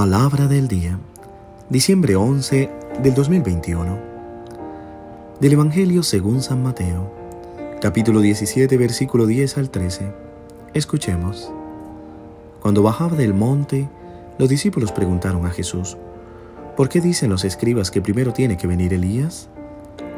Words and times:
Palabra 0.00 0.48
del 0.48 0.66
día, 0.66 0.98
diciembre 1.68 2.16
11 2.16 2.70
del 3.02 3.12
2021. 3.12 3.98
Del 5.38 5.52
Evangelio 5.52 6.02
según 6.02 6.40
San 6.40 6.62
Mateo, 6.62 7.12
capítulo 7.82 8.22
17, 8.22 8.78
versículo 8.78 9.26
10 9.26 9.58
al 9.58 9.68
13. 9.68 10.10
Escuchemos. 10.72 11.52
Cuando 12.62 12.82
bajaba 12.82 13.14
del 13.14 13.34
monte, 13.34 13.90
los 14.38 14.48
discípulos 14.48 14.90
preguntaron 14.90 15.44
a 15.44 15.50
Jesús, 15.50 15.98
¿por 16.78 16.88
qué 16.88 17.02
dicen 17.02 17.28
los 17.28 17.44
escribas 17.44 17.90
que 17.90 18.00
primero 18.00 18.32
tiene 18.32 18.56
que 18.56 18.66
venir 18.66 18.94
Elías? 18.94 19.50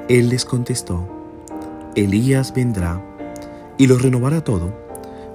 Él 0.08 0.28
les 0.28 0.44
contestó, 0.44 1.08
Elías 1.96 2.54
vendrá 2.54 3.04
y 3.78 3.88
lo 3.88 3.98
renovará 3.98 4.44
todo. 4.44 4.72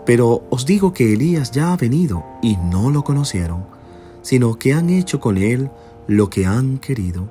Pero 0.06 0.44
os 0.50 0.66
digo 0.66 0.94
que 0.94 1.12
Elías 1.12 1.52
ya 1.52 1.74
ha 1.74 1.76
venido 1.76 2.24
y 2.42 2.56
no 2.56 2.92
lo 2.92 3.04
conocieron, 3.04 3.76
sino 4.28 4.60
que 4.60 4.74
han 4.74 4.90
hecho 4.90 5.22
con 5.22 5.38
él 5.38 5.70
lo 6.06 6.30
que 6.30 6.46
han 6.46 6.80
querido. 6.80 7.30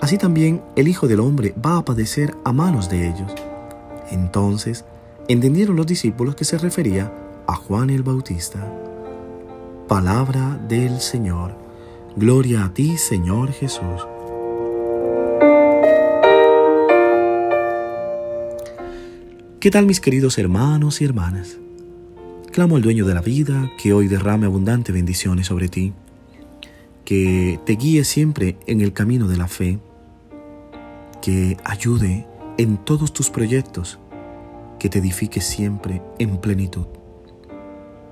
Así 0.00 0.18
también 0.18 0.60
el 0.74 0.88
Hijo 0.88 1.06
del 1.06 1.20
Hombre 1.20 1.54
va 1.64 1.76
a 1.76 1.84
padecer 1.84 2.34
a 2.44 2.52
manos 2.52 2.90
de 2.90 3.06
ellos. 3.08 3.32
Entonces 4.10 4.84
entendieron 5.28 5.76
los 5.76 5.86
discípulos 5.86 6.34
que 6.34 6.44
se 6.44 6.58
refería 6.58 7.12
a 7.46 7.54
Juan 7.54 7.88
el 7.88 8.02
Bautista. 8.02 8.58
Palabra 9.86 10.60
del 10.68 11.00
Señor. 11.00 11.54
Gloria 12.16 12.64
a 12.64 12.74
ti, 12.74 12.98
Señor 12.98 13.52
Jesús. 13.52 14.04
¿Qué 19.60 19.70
tal 19.70 19.86
mis 19.86 20.00
queridos 20.00 20.36
hermanos 20.36 21.00
y 21.00 21.04
hermanas? 21.04 21.61
Clamo 22.52 22.76
al 22.76 22.82
dueño 22.82 23.06
de 23.06 23.14
la 23.14 23.22
vida 23.22 23.70
que 23.78 23.94
hoy 23.94 24.08
derrame 24.08 24.44
abundantes 24.44 24.94
bendiciones 24.94 25.46
sobre 25.46 25.70
ti, 25.70 25.94
que 27.02 27.58
te 27.64 27.76
guíe 27.76 28.04
siempre 28.04 28.58
en 28.66 28.82
el 28.82 28.92
camino 28.92 29.26
de 29.26 29.38
la 29.38 29.48
fe, 29.48 29.78
que 31.22 31.56
ayude 31.64 32.26
en 32.58 32.76
todos 32.76 33.14
tus 33.14 33.30
proyectos, 33.30 33.98
que 34.78 34.90
te 34.90 34.98
edifique 34.98 35.40
siempre 35.40 36.02
en 36.18 36.36
plenitud 36.42 36.84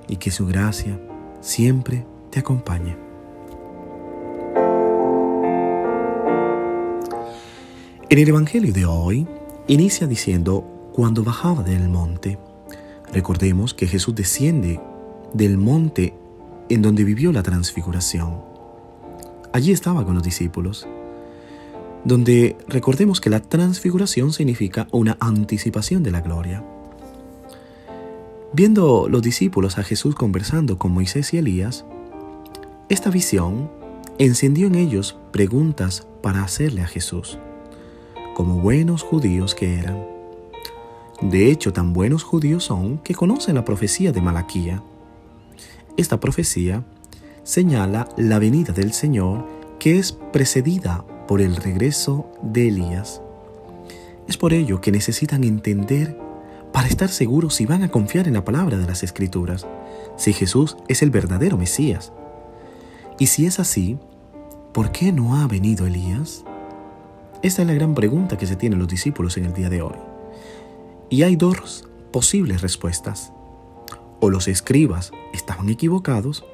y 0.07 0.15
que 0.15 0.31
su 0.31 0.47
gracia 0.47 0.99
siempre 1.39 2.03
te 2.31 2.39
acompañe. 2.39 2.97
En 8.09 8.17
el 8.17 8.27
Evangelio 8.27 8.73
de 8.73 8.85
hoy 8.87 9.27
inicia 9.67 10.07
diciendo, 10.07 10.89
cuando 10.93 11.23
bajaba 11.23 11.61
del 11.61 11.89
monte, 11.89 12.39
Recordemos 13.13 13.73
que 13.73 13.87
Jesús 13.87 14.15
desciende 14.15 14.79
del 15.33 15.57
monte 15.57 16.13
en 16.69 16.81
donde 16.81 17.03
vivió 17.03 17.31
la 17.31 17.43
transfiguración. 17.43 18.41
Allí 19.53 19.71
estaba 19.71 20.05
con 20.05 20.15
los 20.15 20.23
discípulos, 20.23 20.87
donde 22.05 22.55
recordemos 22.67 23.19
que 23.19 23.29
la 23.29 23.41
transfiguración 23.41 24.31
significa 24.31 24.87
una 24.91 25.17
anticipación 25.19 26.03
de 26.03 26.11
la 26.11 26.21
gloria. 26.21 26.63
Viendo 28.53 29.07
los 29.09 29.21
discípulos 29.21 29.77
a 29.77 29.83
Jesús 29.83 30.15
conversando 30.15 30.77
con 30.77 30.91
Moisés 30.91 31.33
y 31.33 31.37
Elías, 31.37 31.85
esta 32.89 33.09
visión 33.09 33.69
encendió 34.17 34.67
en 34.67 34.75
ellos 34.75 35.17
preguntas 35.31 36.07
para 36.21 36.43
hacerle 36.43 36.81
a 36.81 36.87
Jesús, 36.87 37.39
como 38.35 38.59
buenos 38.59 39.03
judíos 39.03 39.55
que 39.55 39.75
eran. 39.75 40.10
De 41.21 41.51
hecho, 41.51 41.71
tan 41.71 41.93
buenos 41.93 42.23
judíos 42.23 42.63
son 42.63 42.97
que 42.97 43.13
conocen 43.13 43.53
la 43.53 43.63
profecía 43.63 44.11
de 44.11 44.21
Malaquía. 44.21 44.81
Esta 45.95 46.19
profecía 46.19 46.83
señala 47.43 48.09
la 48.17 48.39
venida 48.39 48.73
del 48.73 48.91
Señor 48.91 49.45
que 49.79 49.99
es 49.99 50.13
precedida 50.13 51.05
por 51.27 51.41
el 51.41 51.55
regreso 51.55 52.31
de 52.41 52.69
Elías. 52.69 53.21
Es 54.27 54.37
por 54.37 54.53
ello 54.53 54.81
que 54.81 54.91
necesitan 54.91 55.43
entender 55.43 56.17
para 56.73 56.87
estar 56.87 57.09
seguros 57.09 57.53
si 57.53 57.67
van 57.67 57.83
a 57.83 57.89
confiar 57.89 58.27
en 58.27 58.33
la 58.33 58.45
palabra 58.45 58.77
de 58.77 58.87
las 58.87 59.03
Escrituras, 59.03 59.67
si 60.17 60.33
Jesús 60.33 60.77
es 60.87 61.03
el 61.03 61.11
verdadero 61.11 61.57
Mesías. 61.57 62.13
Y 63.19 63.27
si 63.27 63.45
es 63.45 63.59
así, 63.59 63.99
¿por 64.73 64.91
qué 64.91 65.11
no 65.11 65.35
ha 65.35 65.47
venido 65.47 65.85
Elías? 65.85 66.43
Esta 67.43 67.61
es 67.61 67.67
la 67.67 67.73
gran 67.75 67.93
pregunta 67.93 68.37
que 68.37 68.47
se 68.47 68.55
tienen 68.55 68.79
los 68.79 68.87
discípulos 68.87 69.37
en 69.37 69.45
el 69.45 69.53
día 69.53 69.69
de 69.69 69.83
hoy. 69.83 70.10
Y 71.11 71.23
hay 71.23 71.35
dos 71.35 71.89
posibles 72.13 72.61
respuestas. 72.61 73.33
O 74.21 74.29
los 74.29 74.47
escribas 74.47 75.11
estaban 75.33 75.67
equivocados, 75.67 76.45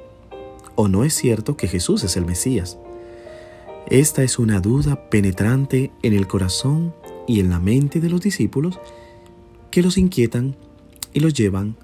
o 0.73 0.87
no 0.87 1.03
es 1.03 1.13
cierto 1.13 1.55
que 1.55 1.67
Jesús 1.67 2.03
es 2.03 2.17
el 2.17 2.25
Mesías. 2.25 2.79
Esta 3.87 4.23
es 4.23 4.39
una 4.39 4.59
duda 4.59 5.09
penetrante 5.11 5.91
en 6.01 6.13
el 6.13 6.27
corazón 6.27 6.95
y 7.27 7.39
en 7.39 7.51
la 7.51 7.59
mente 7.59 8.01
de 8.01 8.09
los 8.09 8.19
discípulos 8.19 8.79
que 9.69 9.83
los 9.83 9.95
inquietan 9.95 10.55
y 11.13 11.19
los 11.19 11.35
llevan 11.35 11.77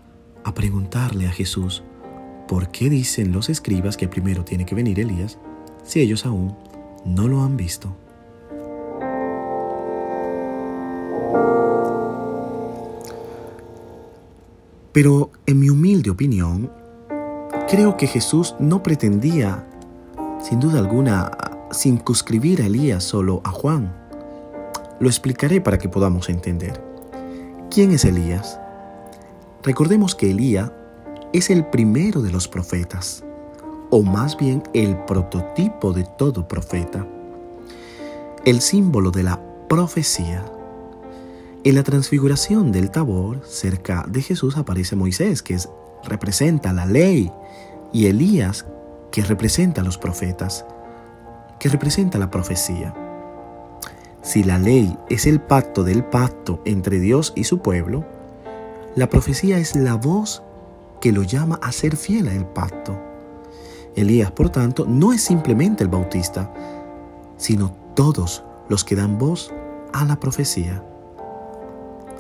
a 0.44 0.56
preguntarle 0.56 1.28
a 1.28 1.32
Jesús, 1.32 1.84
¿por 2.48 2.72
qué 2.72 2.90
dicen 2.90 3.32
los 3.32 3.50
escribas 3.50 3.98
que 3.98 4.08
primero 4.08 4.44
tiene 4.44 4.66
que 4.66 4.74
venir 4.74 5.00
Elías 5.00 5.38
si 5.84 6.02
ellos 6.02 6.26
aún 6.26 6.58
no 7.06 7.28
lo 7.28 7.44
han 7.44 7.56
visto? 7.56 7.96
Pero 14.94 15.32
en 15.48 15.60
mi 15.60 15.72
humilde 15.72 16.12
opinión, 16.12 16.72
creo 17.68 17.98
que 17.98 18.06
Jesús 18.06 18.56
no 18.60 18.84
pretendía, 18.84 19.68
sin 20.40 20.60
duda 20.60 20.78
alguna, 20.78 21.32
circunscribir 21.74 22.62
a 22.62 22.68
Elías 22.68 23.04
solo 23.04 23.42
a 23.44 23.50
Juan. 23.50 23.92
Lo 25.00 25.10
explicaré 25.10 25.62
para 25.62 25.80
que 25.80 25.90
podamos 25.90 26.30
entender. 26.30 26.80
¿Quién 27.72 27.90
es 27.90 28.06
Elías? 28.06 28.60
Recordemos 29.64 30.14
que 30.14 30.30
Elías 30.30 30.72
es 31.34 31.50
el 31.50 31.66
primero 31.66 32.22
de 32.22 32.32
los 32.32 32.48
profetas, 32.48 33.24
o 33.90 34.04
más 34.04 34.38
bien 34.38 34.62
el 34.76 34.96
prototipo 35.06 35.92
de 35.92 36.04
todo 36.20 36.48
profeta, 36.48 37.08
el 38.46 38.62
símbolo 38.62 39.10
de 39.10 39.24
la 39.24 39.42
profecía 39.68 40.46
en 41.64 41.76
la 41.76 41.84
transfiguración 41.84 42.72
del 42.74 42.92
Tabor, 42.92 43.42
cerca 43.46 44.06
de 44.10 44.22
Jesús 44.22 44.58
aparece 44.58 44.98
Moisés, 44.98 45.42
que 45.42 45.58
representa 46.04 46.74
la 46.74 46.86
ley, 46.86 47.32
y 47.94 48.08
Elías, 48.08 48.66
que 49.12 49.22
representa 49.22 49.82
a 49.82 49.84
los 49.84 49.98
profetas, 49.98 50.66
que 51.60 51.70
representa 51.70 52.18
la 52.18 52.30
profecía. 52.30 52.94
Si 54.22 54.44
la 54.44 54.58
ley 54.58 54.98
es 55.10 55.26
el 55.26 55.40
pacto 55.40 55.84
del 55.84 56.04
pacto 56.04 56.62
entre 56.66 57.00
Dios 57.00 57.32
y 57.36 57.46
su 57.46 57.60
pueblo, 57.60 58.04
la 58.96 59.08
profecía 59.08 59.58
es 59.58 59.76
la 59.76 59.96
voz 59.96 60.44
que 61.00 61.14
lo 61.14 61.24
llama 61.24 61.60
a 61.62 61.72
ser 61.72 61.96
fiel 61.96 62.28
al 62.28 62.46
pacto. 62.46 63.00
Elías, 63.96 64.32
por 64.32 64.50
tanto, 64.50 64.86
no 64.86 65.14
es 65.14 65.22
simplemente 65.22 65.84
el 65.84 65.90
bautista, 65.90 66.54
sino 67.38 67.76
todos 67.96 68.44
los 68.68 68.84
que 68.84 68.96
dan 68.96 69.18
voz 69.18 69.54
a 69.94 70.04
la 70.04 70.20
profecía. 70.20 70.84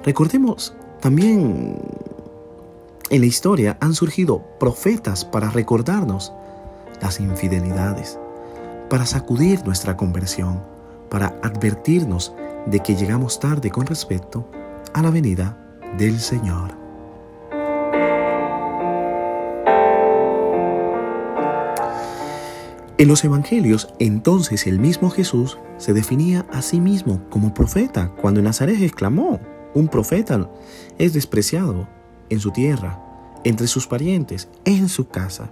Recordemos 0.03 0.75
también 0.99 1.77
en 3.09 3.21
la 3.21 3.25
historia 3.25 3.77
han 3.79 3.93
surgido 3.93 4.43
profetas 4.59 5.23
para 5.23 5.49
recordarnos 5.49 6.33
las 7.01 7.19
infidelidades, 7.19 8.19
para 8.89 9.05
sacudir 9.05 9.63
nuestra 9.65 9.95
conversión, 9.95 10.61
para 11.09 11.39
advertirnos 11.41 12.33
de 12.65 12.79
que 12.79 12.95
llegamos 12.95 13.39
tarde 13.39 13.69
con 13.69 13.85
respecto 13.85 14.45
a 14.93 15.01
la 15.01 15.09
venida 15.09 15.57
del 15.97 16.19
Señor. 16.19 16.75
En 22.97 23.07
los 23.07 23.23
evangelios, 23.23 23.94
entonces 23.99 24.67
el 24.67 24.79
mismo 24.79 25.09
Jesús 25.09 25.57
se 25.77 25.94
definía 25.94 26.45
a 26.51 26.61
sí 26.61 26.79
mismo 26.79 27.21
como 27.29 27.53
profeta 27.53 28.11
cuando 28.21 28.39
en 28.39 28.45
Nazaret 28.45 28.81
exclamó, 28.81 29.39
un 29.73 29.87
profeta 29.87 30.49
es 30.97 31.13
despreciado 31.13 31.87
en 32.29 32.39
su 32.39 32.51
tierra, 32.51 32.99
entre 33.43 33.67
sus 33.67 33.87
parientes, 33.87 34.47
en 34.65 34.89
su 34.89 35.07
casa. 35.07 35.51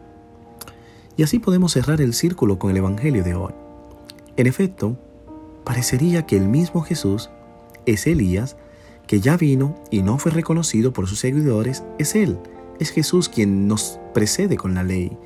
Y 1.18 1.24
así 1.24 1.40
podemos 1.40 1.74
cerrar 1.74 2.02
el 2.02 2.14
círculo 2.14 2.58
con 2.58 2.72
el 2.72 2.78
Evangelio 2.78 3.24
de 3.24 3.36
hoy. 3.36 3.54
En 4.38 4.48
efecto, 4.48 4.98
parecería 5.64 6.26
que 6.26 6.38
el 6.38 6.48
mismo 6.48 6.82
Jesús 6.82 7.30
es 7.86 8.08
Elías, 8.08 8.58
que 9.08 9.20
ya 9.20 9.38
vino 9.38 9.76
y 9.92 10.04
no 10.04 10.18
fue 10.18 10.32
reconocido 10.32 10.94
por 10.94 11.08
sus 11.08 11.20
seguidores, 11.20 11.84
es 12.00 12.16
Él, 12.16 12.40
es 12.80 12.92
Jesús 12.92 13.30
quien 13.30 13.68
nos 13.68 14.00
precede 14.14 14.56
con 14.56 14.74
la 14.74 14.84
ley, 14.84 15.18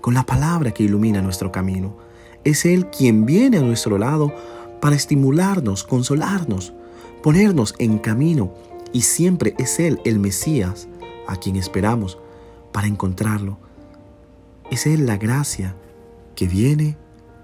con 0.00 0.14
la 0.14 0.24
palabra 0.24 0.72
que 0.72 0.84
ilumina 0.84 1.22
nuestro 1.22 1.52
camino. 1.52 1.96
Es 2.44 2.64
Él 2.64 2.86
quien 2.86 3.26
viene 3.26 3.58
a 3.58 3.62
nuestro 3.62 3.98
lado 3.98 4.34
para 4.80 4.96
estimularnos, 4.96 5.84
consolarnos, 5.84 6.74
ponernos 7.24 7.74
en 7.78 7.96
camino 7.96 8.52
y 8.92 9.00
siempre 9.00 9.54
es 9.56 9.80
Él 9.80 9.98
el 10.04 10.18
Mesías 10.18 10.88
a 11.26 11.36
quien 11.36 11.56
esperamos 11.56 12.18
para 12.70 12.86
encontrarlo. 12.86 13.56
Es 14.70 14.86
Él 14.86 15.06
la 15.06 15.16
gracia 15.16 15.74
que 16.36 16.46
viene 16.46 16.98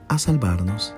a 0.09 0.19
salvarnos. 0.19 0.95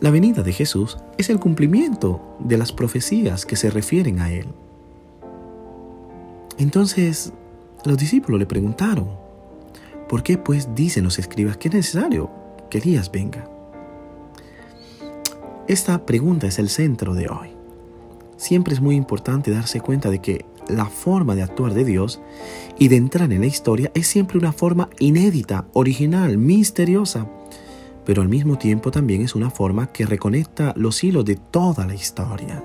La 0.00 0.10
venida 0.10 0.42
de 0.42 0.54
Jesús 0.54 0.96
es 1.18 1.28
el 1.28 1.38
cumplimiento 1.38 2.22
de 2.38 2.56
las 2.56 2.72
profecías 2.72 3.44
que 3.44 3.56
se 3.56 3.68
refieren 3.68 4.18
a 4.18 4.32
Él. 4.32 4.46
Entonces 6.56 7.34
los 7.84 7.98
discípulos 7.98 8.40
le 8.40 8.46
preguntaron, 8.46 9.10
¿por 10.10 10.24
qué 10.24 10.36
pues 10.36 10.74
dicen 10.74 11.04
los 11.04 11.20
escribas 11.20 11.56
que 11.56 11.68
es 11.68 11.74
necesario 11.74 12.30
que 12.68 12.78
Elías 12.78 13.12
venga? 13.12 13.48
Esta 15.68 16.04
pregunta 16.04 16.48
es 16.48 16.58
el 16.58 16.68
centro 16.68 17.14
de 17.14 17.28
hoy. 17.28 17.50
Siempre 18.36 18.74
es 18.74 18.80
muy 18.80 18.96
importante 18.96 19.52
darse 19.52 19.80
cuenta 19.80 20.10
de 20.10 20.20
que 20.20 20.44
la 20.68 20.86
forma 20.86 21.36
de 21.36 21.42
actuar 21.42 21.74
de 21.74 21.84
Dios 21.84 22.20
y 22.76 22.88
de 22.88 22.96
entrar 22.96 23.32
en 23.32 23.42
la 23.42 23.46
historia 23.46 23.92
es 23.94 24.08
siempre 24.08 24.36
una 24.36 24.52
forma 24.52 24.90
inédita, 24.98 25.66
original, 25.74 26.36
misteriosa 26.38 27.28
pero 28.04 28.22
al 28.22 28.28
mismo 28.28 28.58
tiempo 28.58 28.90
también 28.90 29.22
es 29.22 29.36
una 29.36 29.50
forma 29.50 29.92
que 29.92 30.04
reconecta 30.04 30.72
los 30.74 31.04
hilos 31.04 31.24
de 31.24 31.36
toda 31.36 31.86
la 31.86 31.94
historia. 31.94 32.60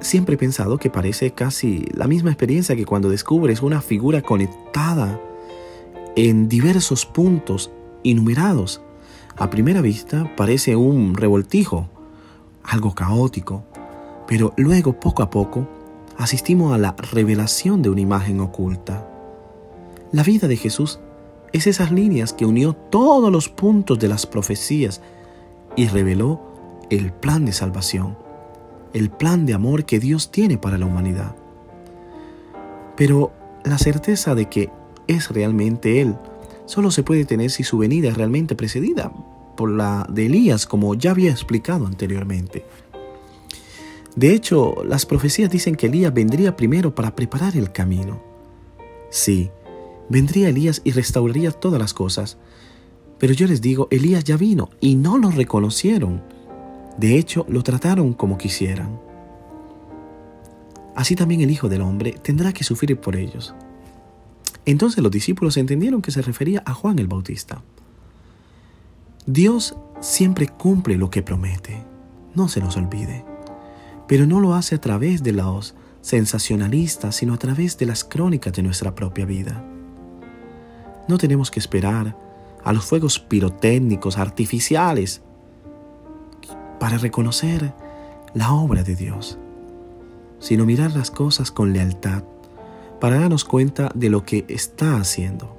Siempre 0.00 0.36
he 0.36 0.38
pensado 0.38 0.78
que 0.78 0.88
parece 0.88 1.32
casi 1.32 1.84
la 1.92 2.06
misma 2.06 2.30
experiencia 2.30 2.74
que 2.74 2.86
cuando 2.86 3.10
descubres 3.10 3.60
una 3.60 3.82
figura 3.82 4.22
conectada 4.22 5.20
en 6.16 6.48
diversos 6.48 7.06
puntos 7.06 7.70
enumerados. 8.04 8.82
A 9.36 9.50
primera 9.50 9.80
vista 9.80 10.30
parece 10.36 10.76
un 10.76 11.14
revoltijo, 11.14 11.88
algo 12.62 12.94
caótico, 12.94 13.64
pero 14.26 14.52
luego 14.56 14.98
poco 15.00 15.22
a 15.22 15.30
poco 15.30 15.66
asistimos 16.18 16.74
a 16.74 16.78
la 16.78 16.92
revelación 16.92 17.82
de 17.82 17.90
una 17.90 18.00
imagen 18.00 18.40
oculta. 18.40 19.08
La 20.12 20.22
vida 20.22 20.48
de 20.48 20.56
Jesús 20.56 21.00
es 21.52 21.66
esas 21.66 21.90
líneas 21.90 22.32
que 22.32 22.46
unió 22.46 22.74
todos 22.74 23.32
los 23.32 23.48
puntos 23.48 23.98
de 23.98 24.08
las 24.08 24.26
profecías 24.26 25.00
y 25.76 25.86
reveló 25.88 26.40
el 26.90 27.12
plan 27.12 27.44
de 27.46 27.52
salvación, 27.52 28.16
el 28.92 29.10
plan 29.10 29.46
de 29.46 29.54
amor 29.54 29.84
que 29.84 29.98
Dios 29.98 30.30
tiene 30.30 30.58
para 30.58 30.76
la 30.76 30.86
humanidad. 30.86 31.34
Pero 32.96 33.32
la 33.64 33.78
certeza 33.78 34.34
de 34.34 34.50
que 34.50 34.70
es 35.06 35.30
realmente 35.30 36.00
Él 36.00 36.16
solo 36.66 36.90
se 36.90 37.02
puede 37.02 37.24
tener 37.24 37.50
si 37.50 37.64
su 37.64 37.78
venida 37.78 38.08
es 38.08 38.16
realmente 38.16 38.54
precedida 38.54 39.12
por 39.56 39.70
la 39.70 40.06
de 40.08 40.26
Elías, 40.26 40.66
como 40.66 40.94
ya 40.94 41.10
había 41.10 41.30
explicado 41.30 41.86
anteriormente. 41.86 42.64
De 44.16 44.34
hecho, 44.34 44.76
las 44.84 45.06
profecías 45.06 45.50
dicen 45.50 45.74
que 45.74 45.86
Elías 45.86 46.12
vendría 46.12 46.56
primero 46.56 46.94
para 46.94 47.14
preparar 47.14 47.56
el 47.56 47.72
camino. 47.72 48.22
Sí, 49.10 49.50
vendría 50.08 50.48
Elías 50.48 50.80
y 50.84 50.92
restauraría 50.92 51.50
todas 51.50 51.80
las 51.80 51.94
cosas. 51.94 52.38
Pero 53.18 53.34
yo 53.34 53.46
les 53.46 53.60
digo, 53.60 53.88
Elías 53.90 54.24
ya 54.24 54.36
vino 54.36 54.70
y 54.80 54.94
no 54.94 55.18
lo 55.18 55.30
reconocieron. 55.30 56.22
De 56.96 57.18
hecho, 57.18 57.46
lo 57.48 57.62
trataron 57.62 58.12
como 58.12 58.38
quisieran. 58.38 58.98
Así 60.94 61.16
también 61.16 61.40
el 61.40 61.50
Hijo 61.50 61.68
del 61.68 61.82
Hombre 61.82 62.12
tendrá 62.22 62.52
que 62.52 62.64
sufrir 62.64 62.98
por 62.98 63.16
ellos. 63.16 63.54
Entonces 64.64 65.02
los 65.02 65.12
discípulos 65.12 65.56
entendieron 65.56 66.02
que 66.02 66.10
se 66.10 66.22
refería 66.22 66.62
a 66.66 66.74
Juan 66.74 66.98
el 66.98 67.08
Bautista. 67.08 67.62
Dios 69.26 69.76
siempre 70.00 70.48
cumple 70.48 70.96
lo 70.96 71.10
que 71.10 71.22
promete, 71.22 71.82
no 72.34 72.48
se 72.48 72.60
nos 72.60 72.76
olvide, 72.76 73.24
pero 74.08 74.26
no 74.26 74.40
lo 74.40 74.54
hace 74.54 74.74
a 74.74 74.80
través 74.80 75.22
de 75.22 75.32
los 75.32 75.74
sensacionalistas, 76.00 77.16
sino 77.16 77.34
a 77.34 77.38
través 77.38 77.78
de 77.78 77.86
las 77.86 78.04
crónicas 78.04 78.52
de 78.52 78.62
nuestra 78.62 78.94
propia 78.94 79.24
vida. 79.24 79.64
No 81.08 81.18
tenemos 81.18 81.50
que 81.50 81.60
esperar 81.60 82.16
a 82.64 82.72
los 82.72 82.84
fuegos 82.84 83.18
pirotécnicos 83.18 84.18
artificiales 84.18 85.22
para 86.78 86.98
reconocer 86.98 87.74
la 88.34 88.52
obra 88.52 88.82
de 88.82 88.96
Dios, 88.96 89.38
sino 90.38 90.64
mirar 90.64 90.92
las 90.92 91.10
cosas 91.10 91.50
con 91.50 91.72
lealtad 91.72 92.24
para 93.02 93.18
darnos 93.18 93.44
cuenta 93.44 93.90
de 93.96 94.10
lo 94.10 94.24
que 94.24 94.44
está 94.46 94.94
haciendo. 94.94 95.56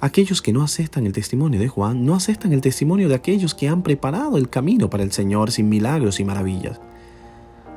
Aquellos 0.00 0.40
que 0.40 0.54
no 0.54 0.62
aceptan 0.62 1.04
el 1.04 1.12
testimonio 1.12 1.60
de 1.60 1.68
Juan 1.68 2.06
no 2.06 2.14
aceptan 2.14 2.54
el 2.54 2.62
testimonio 2.62 3.10
de 3.10 3.14
aquellos 3.14 3.54
que 3.54 3.68
han 3.68 3.82
preparado 3.82 4.38
el 4.38 4.48
camino 4.48 4.88
para 4.88 5.02
el 5.02 5.12
Señor 5.12 5.50
sin 5.50 5.68
milagros 5.68 6.18
y 6.18 6.24
maravillas, 6.24 6.80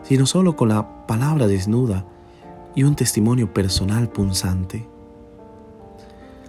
sino 0.03 0.25
solo 0.25 0.55
con 0.55 0.69
la 0.69 1.05
palabra 1.07 1.45
desnuda 1.45 2.05
y 2.73 2.83
un 2.83 2.95
testimonio 2.95 3.53
personal 3.53 4.07
punzante. 4.07 4.87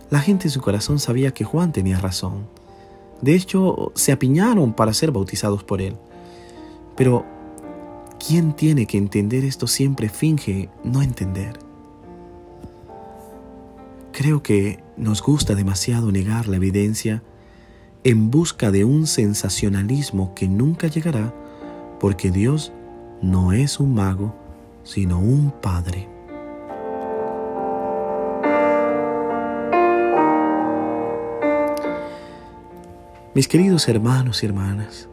La 0.08 0.20
gente 0.20 0.46
en 0.46 0.52
su 0.52 0.60
corazón 0.60 1.00
sabía 1.00 1.34
que 1.34 1.42
Juan 1.42 1.72
tenía 1.72 1.98
razón. 1.98 2.46
De 3.22 3.34
hecho, 3.34 3.90
se 3.96 4.12
apiñaron 4.12 4.72
para 4.72 4.94
ser 4.94 5.10
bautizados 5.10 5.64
por 5.64 5.82
él. 5.82 5.96
Pero, 6.94 7.26
¿quién 8.24 8.54
tiene 8.54 8.86
que 8.86 8.98
entender 8.98 9.44
esto 9.44 9.66
siempre 9.66 10.08
finge 10.08 10.68
no 10.84 11.02
entender? 11.02 11.69
Creo 14.20 14.42
que 14.42 14.84
nos 14.98 15.22
gusta 15.22 15.54
demasiado 15.54 16.12
negar 16.12 16.46
la 16.46 16.56
evidencia 16.56 17.22
en 18.04 18.30
busca 18.30 18.70
de 18.70 18.84
un 18.84 19.06
sensacionalismo 19.06 20.34
que 20.34 20.46
nunca 20.46 20.88
llegará 20.88 21.34
porque 21.98 22.30
Dios 22.30 22.70
no 23.22 23.54
es 23.54 23.80
un 23.80 23.94
mago, 23.94 24.34
sino 24.84 25.18
un 25.18 25.50
padre. 25.62 26.06
Mis 33.34 33.48
queridos 33.48 33.88
hermanos 33.88 34.42
y 34.42 34.46
hermanas, 34.46 35.08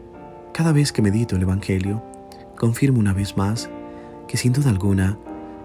cada 0.53 0.74
vez 0.74 0.92
que 0.92 1.01
medito 1.01 1.38
el 1.38 1.44
Evangelio, 1.44 2.03
confirmo 2.57 3.00
una 3.00 3.13
vez 3.13 3.38
más 3.38 3.69
que 4.27 4.36
sin 4.36 4.51
duda 4.51 4.69
alguna 4.69 5.18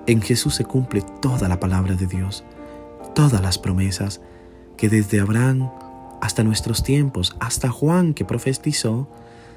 en 0.06 0.22
Jesús 0.22 0.54
se 0.54 0.64
cumple 0.64 1.02
toda 1.20 1.48
la 1.48 1.58
palabra 1.58 1.96
de 1.96 2.06
Dios, 2.06 2.44
todas 3.14 3.40
las 3.42 3.58
promesas 3.58 4.20
que 4.76 4.88
desde 4.88 5.20
Abraham 5.20 5.70
hasta 6.20 6.44
nuestros 6.44 6.82
tiempos, 6.82 7.36
hasta 7.40 7.68
Juan 7.70 8.14
que 8.14 8.24
profetizó, 8.24 9.08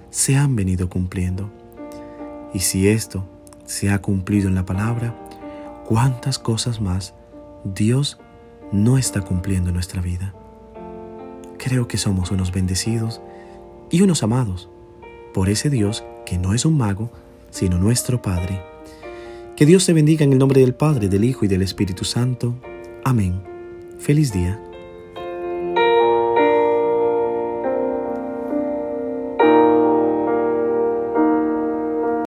se 0.10 0.36
han 0.36 0.56
venido 0.56 0.90
cumpliendo. 0.90 1.52
Y 2.54 2.60
si 2.60 2.88
esto 2.88 3.28
se 3.66 3.92
ha 3.92 4.02
cumplido 4.02 4.48
en 4.48 4.56
la 4.56 4.66
palabra, 4.66 5.16
¿cuántas 5.86 6.40
cosas 6.40 6.82
más 6.82 7.14
Dios 7.64 8.20
no 8.72 8.98
está 8.98 9.22
cumpliendo 9.22 9.70
en 9.70 9.76
nuestra 9.76 10.02
vida? 10.02 10.34
creo 11.66 11.88
que 11.88 11.98
somos 11.98 12.30
unos 12.30 12.52
bendecidos 12.52 13.22
y 13.90 14.02
unos 14.02 14.22
amados 14.22 14.70
por 15.34 15.50
ese 15.50 15.72
Dios 15.72 16.04
que 16.26 16.38
no 16.38 16.54
es 16.54 16.64
un 16.64 16.78
mago, 16.78 17.12
sino 17.50 17.80
nuestro 17.80 18.22
Padre. 18.22 18.62
Que 19.56 19.66
Dios 19.66 19.86
te 19.86 19.94
bendiga 19.94 20.24
en 20.24 20.34
el 20.34 20.38
nombre 20.38 20.62
del 20.62 20.76
Padre, 20.76 21.10
del 21.10 21.24
Hijo 21.24 21.44
y 21.44 21.48
del 21.48 21.64
Espíritu 21.64 22.06
Santo. 22.06 22.56
Amém. 23.06 23.40
Feliz 24.00 24.32
dia. 24.32 24.60